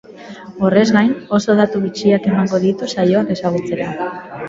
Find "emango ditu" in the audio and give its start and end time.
2.33-2.93